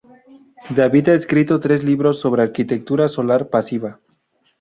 David 0.77 1.09
ha 1.09 1.13
escrito 1.13 1.59
tres 1.59 1.83
libros 1.83 2.19
sobre 2.21 2.41
arquitectura 2.41 3.07
solar 3.07 3.49
pasiva. 3.51 3.99